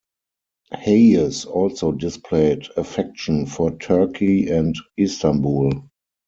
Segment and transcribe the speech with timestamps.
[0.71, 5.89] Hayes also displayed affection for Turkey and Istanbul.